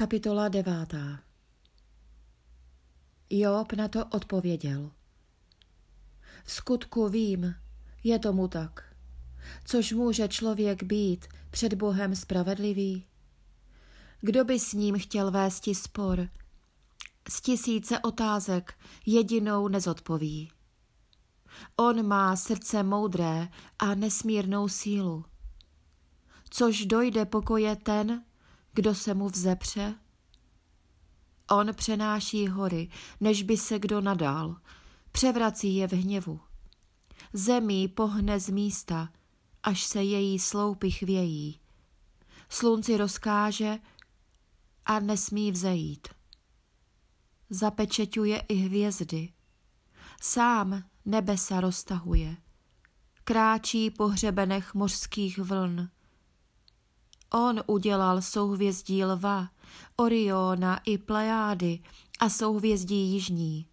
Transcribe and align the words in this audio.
Kapitola 0.00 0.48
devátá 0.48 1.18
Job 3.30 3.72
na 3.72 3.88
to 3.88 4.04
odpověděl. 4.04 4.90
V 6.44 6.52
skutku 6.52 7.08
vím, 7.08 7.54
je 8.04 8.18
tomu 8.18 8.48
tak. 8.48 8.94
Což 9.64 9.92
může 9.92 10.28
člověk 10.28 10.82
být 10.82 11.26
před 11.50 11.74
Bohem 11.74 12.16
spravedlivý? 12.16 13.06
Kdo 14.20 14.44
by 14.44 14.58
s 14.58 14.72
ním 14.72 14.98
chtěl 14.98 15.30
vést 15.30 15.64
spor? 15.72 16.28
Z 17.28 17.40
tisíce 17.40 17.98
otázek 17.98 18.78
jedinou 19.06 19.68
nezodpoví. 19.68 20.52
On 21.76 22.06
má 22.06 22.36
srdce 22.36 22.82
moudré 22.82 23.48
a 23.78 23.94
nesmírnou 23.94 24.68
sílu. 24.68 25.24
Což 26.50 26.86
dojde 26.86 27.24
pokoje 27.24 27.76
ten, 27.76 28.24
kdo 28.80 28.94
se 28.94 29.14
mu 29.14 29.28
vzepře? 29.28 29.94
On 31.50 31.74
přenáší 31.74 32.48
hory, 32.48 32.88
než 33.20 33.42
by 33.42 33.56
se 33.56 33.78
kdo 33.78 34.00
nadal, 34.00 34.56
převrací 35.12 35.76
je 35.76 35.88
v 35.88 35.92
hněvu. 35.92 36.40
Zemí 37.32 37.88
pohne 37.88 38.40
z 38.40 38.48
místa, 38.48 39.12
až 39.62 39.84
se 39.84 40.02
její 40.02 40.38
sloupy 40.38 40.90
chvějí. 40.90 41.60
Slunci 42.48 42.96
rozkáže 42.96 43.78
a 44.84 45.00
nesmí 45.00 45.52
vzejít. 45.52 46.08
Zapečeťuje 47.50 48.38
i 48.48 48.54
hvězdy. 48.54 49.32
Sám 50.22 50.84
nebesa 51.04 51.60
roztahuje. 51.60 52.36
Kráčí 53.24 53.90
po 53.90 54.08
hřebenech 54.08 54.74
mořských 54.74 55.38
vln 55.38 55.88
On 57.32 57.60
udělal 57.66 58.22
souhvězdí 58.22 59.04
lva, 59.04 59.48
Oriona 59.96 60.76
i 60.76 60.98
Plejády 60.98 61.82
a 62.20 62.28
souhvězdí 62.28 63.12
jižní. 63.12 63.66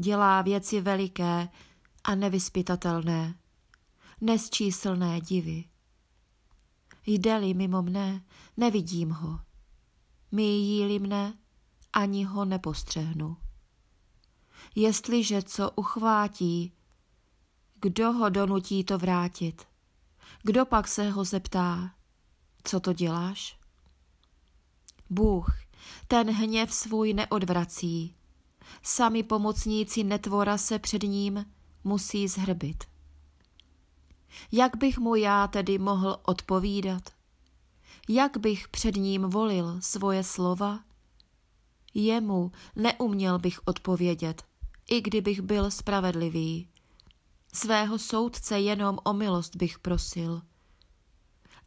Dělá 0.00 0.42
věci 0.42 0.80
veliké 0.80 1.48
a 2.04 2.14
nevyspytatelné, 2.14 3.34
nesčíslné 4.20 5.20
divy. 5.20 5.64
Jde-li 7.06 7.54
mimo 7.54 7.82
mne, 7.82 8.24
nevidím 8.56 9.10
ho. 9.10 9.40
Míjí-li 10.32 10.98
mne, 10.98 11.38
ani 11.92 12.24
ho 12.24 12.44
nepostřehnu. 12.44 13.36
Jestliže 14.74 15.42
co 15.42 15.70
uchvátí, 15.70 16.72
kdo 17.80 18.12
ho 18.12 18.28
donutí 18.28 18.84
to 18.84 18.98
vrátit? 18.98 19.66
Kdo 20.42 20.66
pak 20.66 20.88
se 20.88 21.10
ho 21.10 21.24
zeptá? 21.24 21.99
Co 22.64 22.80
to 22.80 22.92
děláš? 22.92 23.58
Bůh, 25.10 25.46
ten 26.08 26.30
hněv 26.30 26.74
svůj 26.74 27.14
neodvrací. 27.14 28.14
Sami 28.82 29.22
pomocníci 29.22 30.04
netvora 30.04 30.58
se 30.58 30.78
před 30.78 31.02
ním 31.02 31.46
musí 31.84 32.28
zhrbit. 32.28 32.84
Jak 34.52 34.76
bych 34.76 34.98
mu 34.98 35.14
já 35.14 35.46
tedy 35.46 35.78
mohl 35.78 36.20
odpovídat? 36.22 37.02
Jak 38.08 38.36
bych 38.36 38.68
před 38.68 38.96
ním 38.96 39.22
volil 39.22 39.80
svoje 39.80 40.24
slova? 40.24 40.80
Jemu 41.94 42.52
neuměl 42.76 43.38
bych 43.38 43.60
odpovědět, 43.64 44.42
i 44.90 45.00
kdybych 45.00 45.40
byl 45.40 45.70
spravedlivý. 45.70 46.68
Svého 47.52 47.98
soudce 47.98 48.60
jenom 48.60 48.98
o 49.04 49.12
milost 49.12 49.56
bych 49.56 49.78
prosil 49.78 50.42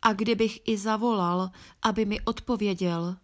a 0.03 0.13
kdybych 0.13 0.59
i 0.67 0.77
zavolal, 0.77 1.49
aby 1.81 2.05
mi 2.05 2.21
odpověděl, 2.21 3.17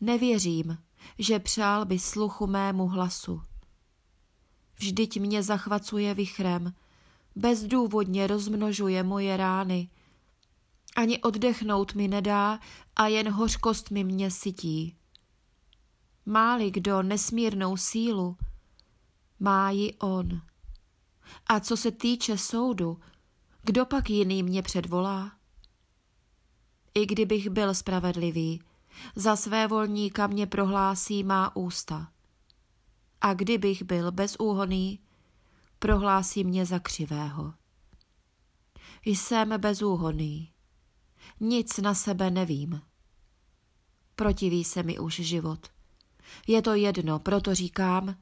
nevěřím, 0.00 0.78
že 1.18 1.38
přál 1.38 1.84
by 1.84 1.98
sluchu 1.98 2.46
mému 2.46 2.88
hlasu. 2.88 3.42
Vždyť 4.76 5.20
mě 5.20 5.42
zachvacuje 5.42 6.14
vichrem, 6.14 6.74
bezdůvodně 7.36 8.26
rozmnožuje 8.26 9.02
moje 9.02 9.36
rány. 9.36 9.90
Ani 10.96 11.18
oddechnout 11.18 11.94
mi 11.94 12.08
nedá 12.08 12.60
a 12.96 13.06
jen 13.06 13.28
hořkost 13.30 13.90
mi 13.90 14.04
mě 14.04 14.30
sytí. 14.30 14.96
Máli 16.26 16.70
kdo 16.70 17.02
nesmírnou 17.02 17.76
sílu, 17.76 18.36
má 19.40 19.70
ji 19.70 19.94
on. 19.94 20.40
A 21.46 21.60
co 21.60 21.76
se 21.76 21.90
týče 21.90 22.38
soudu, 22.38 23.00
kdo 23.62 23.86
pak 23.86 24.10
jiný 24.10 24.42
mě 24.42 24.62
předvolá? 24.62 25.37
I 26.94 27.06
kdybych 27.06 27.50
byl 27.50 27.74
spravedlivý, 27.74 28.62
za 29.16 29.36
své 29.36 29.66
volníka 29.66 30.26
mě 30.26 30.46
prohlásí 30.46 31.24
má 31.24 31.56
ústa. 31.56 32.12
A 33.20 33.34
kdybych 33.34 33.82
byl 33.82 34.12
bezúhoný, 34.12 35.00
prohlásí 35.78 36.44
mě 36.44 36.66
za 36.66 36.78
křivého. 36.78 37.54
Jsem 39.04 39.60
bezúhoný. 39.60 40.52
Nic 41.40 41.78
na 41.78 41.94
sebe 41.94 42.30
nevím. 42.30 42.80
Protiví 44.14 44.64
se 44.64 44.82
mi 44.82 44.98
už 44.98 45.14
život. 45.14 45.66
Je 46.46 46.62
to 46.62 46.74
jedno, 46.74 47.18
proto 47.18 47.54
říkám, 47.54 48.16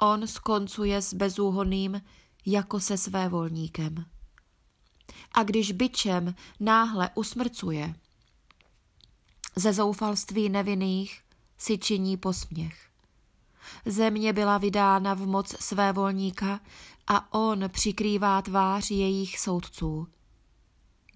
on 0.00 0.26
skoncuje 0.26 1.02
s 1.02 1.14
bezúhoným 1.14 2.02
jako 2.46 2.80
se 2.80 2.98
své 2.98 3.28
volníkem 3.28 4.06
a 5.32 5.42
když 5.42 5.72
byčem 5.72 6.34
náhle 6.60 7.10
usmrcuje. 7.14 7.94
Ze 9.56 9.72
zoufalství 9.72 10.48
nevinných 10.48 11.22
si 11.58 11.78
činí 11.78 12.16
posměch. 12.16 12.90
Země 13.86 14.32
byla 14.32 14.58
vydána 14.58 15.14
v 15.14 15.26
moc 15.26 15.64
své 15.64 15.92
volníka 15.92 16.60
a 17.06 17.34
on 17.34 17.64
přikrývá 17.68 18.42
tvář 18.42 18.90
jejich 18.90 19.38
soudců. 19.38 20.08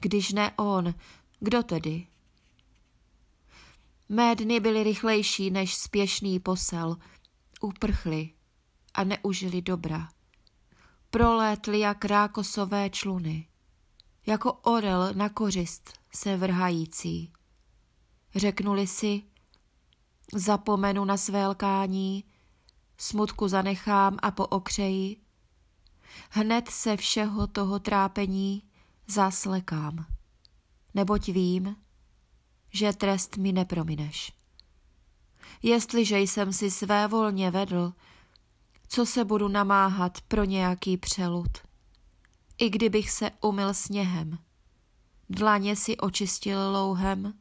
Když 0.00 0.32
ne 0.32 0.52
on, 0.56 0.94
kdo 1.40 1.62
tedy? 1.62 2.06
Mé 4.08 4.34
dny 4.36 4.60
byly 4.60 4.82
rychlejší 4.84 5.50
než 5.50 5.74
spěšný 5.74 6.40
posel, 6.40 6.96
uprchli 7.60 8.30
a 8.94 9.04
neužili 9.04 9.62
dobra. 9.62 10.08
Prolétli 11.10 11.80
jak 11.80 12.04
rákosové 12.04 12.90
čluny 12.90 13.46
jako 14.26 14.52
orel 14.52 15.14
na 15.14 15.28
kořist 15.28 15.92
se 16.14 16.36
vrhající. 16.36 17.32
Řeknuli 18.34 18.86
si, 18.86 19.22
zapomenu 20.34 21.04
na 21.04 21.16
své 21.16 21.46
lkání, 21.46 22.24
smutku 22.98 23.48
zanechám 23.48 24.16
a 24.22 24.30
po 24.30 24.46
okřeji, 24.46 25.16
hned 26.30 26.68
se 26.68 26.96
všeho 26.96 27.46
toho 27.46 27.78
trápení 27.78 28.62
zaslekám, 29.06 30.06
neboť 30.94 31.28
vím, 31.28 31.76
že 32.72 32.92
trest 32.92 33.36
mi 33.36 33.52
nepromineš. 33.52 34.32
Jestliže 35.62 36.18
jsem 36.18 36.52
si 36.52 36.70
své 36.70 37.08
volně 37.08 37.50
vedl, 37.50 37.92
co 38.88 39.06
se 39.06 39.24
budu 39.24 39.48
namáhat 39.48 40.20
pro 40.20 40.44
nějaký 40.44 40.96
přelud? 40.96 41.69
I 42.60 42.70
kdybych 42.70 43.10
se 43.10 43.30
umyl 43.40 43.74
sněhem. 43.74 44.38
Dlaně 45.30 45.76
si 45.76 45.96
očistil 45.96 46.70
louhem. 46.70 47.34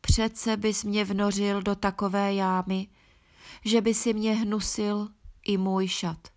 Přece 0.00 0.56
bys 0.56 0.84
mě 0.84 1.04
vnořil 1.04 1.62
do 1.62 1.74
takové 1.74 2.34
jámy, 2.34 2.88
že 3.64 3.80
by 3.80 3.94
si 3.94 4.14
mě 4.14 4.34
hnusil 4.34 5.08
i 5.44 5.56
můj 5.56 5.88
šat. 5.88 6.28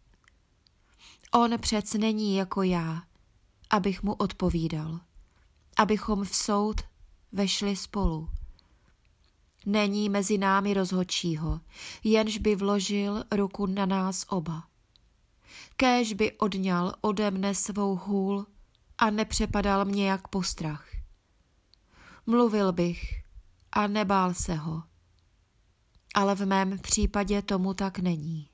On 1.32 1.60
přec 1.60 1.94
není 1.94 2.36
jako 2.36 2.64
já, 2.64 3.04
abych 3.70 4.04
mu 4.04 4.14
odpovídal, 4.14 5.00
abychom 5.78 6.24
v 6.24 6.36
soud 6.36 6.82
vešli 7.32 7.76
spolu. 7.76 8.30
Není 9.66 10.10
mezi 10.10 10.38
námi 10.38 10.74
rozhodčího, 10.74 11.60
jenž 12.04 12.38
by 12.38 12.56
vložil 12.56 13.24
ruku 13.32 13.66
na 13.66 13.86
nás 13.86 14.26
oba 14.30 14.71
kéž 15.82 16.14
by 16.14 16.38
odňal 16.38 16.94
ode 17.02 17.32
mne 17.32 17.56
svou 17.56 17.96
hůl 17.96 18.46
a 18.98 19.10
nepřepadal 19.10 19.86
mě 19.86 20.10
jak 20.10 20.28
postrach. 20.28 20.86
Mluvil 22.26 22.74
bych 22.74 23.02
a 23.72 23.88
nebál 23.88 24.34
se 24.34 24.56
ho, 24.56 24.84
ale 26.16 26.36
v 26.36 26.46
mém 26.46 26.80
případě 26.80 27.42
tomu 27.42 27.74
tak 27.74 28.00
není. 28.00 28.50